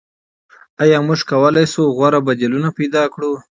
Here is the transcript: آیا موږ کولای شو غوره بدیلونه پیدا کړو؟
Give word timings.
آیا 0.83 0.97
موږ 1.07 1.19
کولای 1.29 1.65
شو 1.73 1.81
غوره 1.97 2.19
بدیلونه 2.27 2.69
پیدا 2.79 3.03
کړو؟ 3.13 3.31